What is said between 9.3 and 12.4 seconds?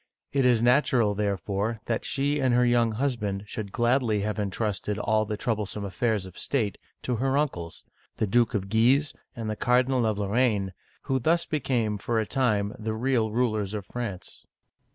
and the Cardinal of Lorraine, who thus became, for a